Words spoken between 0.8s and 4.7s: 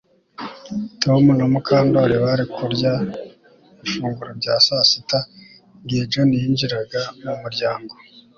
Tom na Mukandoli bari kurya ifunguro rya